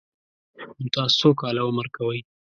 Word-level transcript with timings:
_نو 0.79 0.87
تاسو 0.95 1.15
څو 1.21 1.29
کاله 1.41 1.61
عمر 1.69 1.87
کوئ؟ 1.95 2.19